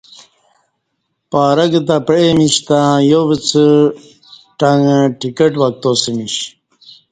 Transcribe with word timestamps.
پارک 1.31 1.73
تہ 1.87 1.95
پیعی 2.05 2.31
میش 2.37 2.55
تہ 2.67 2.79
یووڅہ 3.09 3.65
ٹݣہ 4.57 4.97
ٹکٹ 5.19 5.53
وکتاسمیش 5.61 6.35